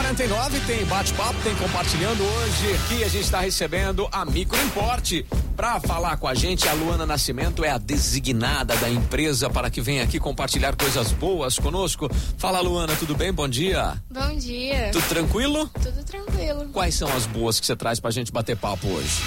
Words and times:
49 0.00 0.60
tem 0.60 0.84
bate-papo, 0.86 1.38
tem 1.42 1.54
compartilhando 1.56 2.24
hoje. 2.24 2.72
Aqui 2.72 3.04
a 3.04 3.08
gente 3.08 3.24
está 3.24 3.40
recebendo 3.40 4.08
a 4.10 4.24
Micro 4.24 4.58
Importe. 4.62 5.26
Para 5.54 5.78
falar 5.78 6.16
com 6.16 6.26
a 6.26 6.34
gente, 6.34 6.66
a 6.66 6.72
Luana 6.72 7.04
Nascimento 7.04 7.62
é 7.62 7.68
a 7.68 7.76
designada 7.76 8.74
da 8.76 8.88
empresa 8.88 9.50
para 9.50 9.68
que 9.68 9.82
venha 9.82 10.02
aqui 10.02 10.18
compartilhar 10.18 10.74
coisas 10.74 11.12
boas 11.12 11.58
conosco. 11.58 12.08
Fala, 12.38 12.60
Luana, 12.60 12.96
tudo 12.96 13.14
bem? 13.14 13.30
Bom 13.30 13.46
dia. 13.46 14.02
Bom 14.10 14.34
dia. 14.38 14.88
Tudo 14.90 15.06
tranquilo? 15.06 15.68
Tudo 15.68 16.02
tranquilo. 16.02 16.70
Quais 16.72 16.94
são 16.94 17.08
as 17.14 17.26
boas 17.26 17.60
que 17.60 17.66
você 17.66 17.76
traz 17.76 18.00
pra 18.00 18.10
gente 18.10 18.32
bater 18.32 18.56
papo 18.56 18.86
hoje? 18.88 19.20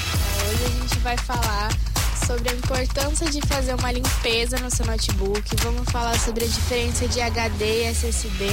Hoje 0.50 0.64
a 0.66 0.82
gente 0.82 1.00
vai 1.00 1.18
falar 1.18 1.70
sobre 2.34 2.50
a 2.50 2.54
importância 2.54 3.30
de 3.30 3.40
fazer 3.42 3.76
uma 3.76 3.92
limpeza 3.92 4.58
no 4.58 4.72
seu 4.72 4.86
notebook. 4.88 5.44
Vamos 5.62 5.88
falar 5.92 6.20
sobre 6.20 6.46
a 6.46 6.48
diferença 6.48 7.08
de 7.08 7.22
HD 7.22 7.84
e 7.84 7.86
SSD. 7.86 8.46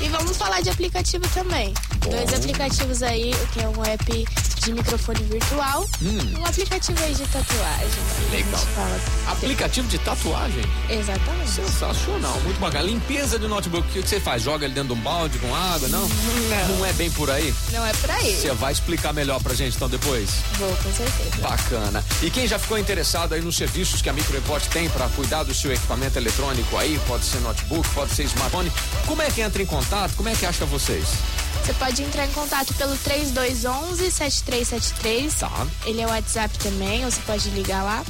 E 0.00 0.08
vamos 0.10 0.36
falar 0.36 0.60
de 0.60 0.70
aplicativo 0.70 1.24
também. 1.34 1.74
Bom. 2.04 2.10
Dois 2.10 2.32
aplicativos 2.32 3.02
aí, 3.02 3.32
que 3.52 3.60
é 3.60 3.68
um 3.68 3.84
app 3.84 4.24
de 4.66 4.72
microfone 4.72 5.22
virtual 5.22 5.86
e 6.02 6.36
um 6.36 6.44
aplicativo 6.44 7.00
aí 7.04 7.14
de 7.14 7.22
tatuagem. 7.28 7.86
Hum. 7.86 8.30
Legal. 8.32 8.66
Aplicativo 9.28 9.86
de 9.86 9.98
tatuagem? 9.98 10.64
Exatamente. 10.90 11.50
Sensacional, 11.50 12.40
muito 12.40 12.58
bacana. 12.58 12.82
Limpeza 12.82 13.38
de 13.38 13.46
notebook, 13.46 13.86
o 13.86 14.02
que 14.02 14.08
você 14.08 14.18
faz? 14.18 14.42
Joga 14.42 14.64
ele 14.64 14.74
dentro 14.74 14.92
de 14.92 15.00
um 15.00 15.02
balde 15.04 15.38
com 15.38 15.54
água? 15.54 15.88
Não? 15.88 16.08
Não. 16.08 16.78
Não 16.78 16.84
é 16.84 16.92
bem 16.94 17.08
por 17.12 17.30
aí? 17.30 17.54
Não 17.72 17.86
é 17.86 17.92
por 17.92 18.10
aí. 18.10 18.34
Você 18.34 18.52
vai 18.54 18.72
explicar 18.72 19.12
melhor 19.12 19.40
pra 19.40 19.54
gente 19.54 19.76
então 19.76 19.88
depois? 19.88 20.30
Vou, 20.58 20.76
com 20.82 20.92
certeza. 20.92 21.36
Bacana. 21.40 22.04
E 22.20 22.28
quem 22.28 22.48
já 22.48 22.58
ficou 22.58 22.76
interessado 22.76 23.34
aí 23.34 23.40
nos 23.40 23.56
serviços 23.56 24.02
que 24.02 24.08
a 24.08 24.12
Microimport 24.12 24.66
tem 24.66 24.88
para 24.88 25.08
cuidar 25.10 25.44
do 25.44 25.54
seu 25.54 25.72
equipamento 25.72 26.18
eletrônico 26.18 26.76
aí, 26.76 27.00
pode 27.06 27.24
ser 27.24 27.38
notebook, 27.38 27.88
pode 27.90 28.12
ser 28.12 28.24
smartphone, 28.24 28.72
como 29.06 29.22
é 29.22 29.30
que 29.30 29.40
entra 29.40 29.62
em 29.62 29.66
contato? 29.66 30.16
Como 30.16 30.28
é 30.28 30.34
que 30.34 30.44
acha 30.44 30.64
vocês? 30.66 31.06
Você 31.66 31.74
pode 31.74 32.00
entrar 32.00 32.24
em 32.24 32.30
contato 32.30 32.72
pelo 32.74 32.96
3211-7373. 32.98 35.40
Tá. 35.40 35.66
Ele 35.84 36.00
é 36.00 36.06
o 36.06 36.10
WhatsApp 36.10 36.56
também, 36.60 37.04
ou 37.04 37.10
você 37.10 37.20
pode 37.22 37.50
ligar 37.50 37.82
lá. 37.82 38.04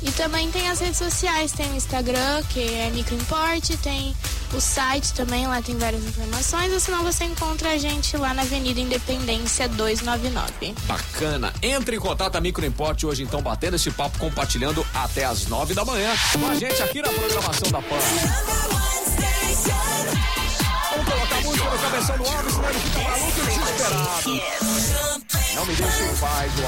E 0.00 0.10
também 0.12 0.50
tem 0.50 0.70
as 0.70 0.80
redes 0.80 0.96
sociais, 0.96 1.52
tem 1.52 1.70
o 1.70 1.76
Instagram, 1.76 2.42
que 2.48 2.60
é 2.60 2.90
Microimport, 2.94 3.76
tem 3.82 4.16
o 4.54 4.60
site 4.60 5.12
também, 5.12 5.46
lá 5.46 5.60
tem 5.60 5.76
várias 5.76 6.02
informações, 6.02 6.72
ou 6.72 6.80
senão 6.80 7.02
você 7.02 7.24
encontra 7.24 7.72
a 7.72 7.78
gente 7.78 8.16
lá 8.16 8.32
na 8.32 8.40
Avenida 8.40 8.80
Independência 8.80 9.68
299. 9.68 10.74
Bacana. 10.86 11.52
Entre 11.60 11.96
em 11.96 12.00
contato 12.00 12.36
a 12.36 12.40
Microimport 12.40 13.04
hoje 13.04 13.22
então 13.22 13.42
batendo 13.42 13.76
esse 13.76 13.90
papo, 13.90 14.18
compartilhando 14.18 14.82
até 14.94 15.26
as 15.26 15.46
nove 15.46 15.74
da 15.74 15.84
manhã 15.84 16.10
com 16.32 16.46
a 16.46 16.54
gente 16.54 16.82
aqui 16.82 17.02
na 17.02 17.10
programação 17.10 17.70
da 17.70 17.82
PAN. 17.82 17.98
Do 21.94 22.24
homem, 22.24 22.50
senão 22.50 22.70
ele 22.70 22.80
fica 22.80 23.00
maluco 23.00 23.38
e 23.38 23.42
desesperado. 23.46 24.40
Não 25.54 25.66
me 25.66 25.74
deixe 25.76 26.02
em 26.02 26.16
paz, 26.16 26.52